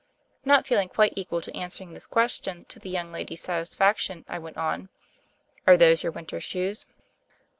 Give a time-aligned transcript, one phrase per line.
[0.43, 4.41] Not feeling quite equal to answering this ques tion to the young lady's satisfaction, 1
[4.41, 4.89] went on:
[5.67, 6.87] "Are those your winter shoes?"